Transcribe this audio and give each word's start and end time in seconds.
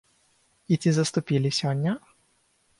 І 0.71 0.79
ці 0.85 0.89
заступілі 0.97 1.53
сёння? 1.61 1.97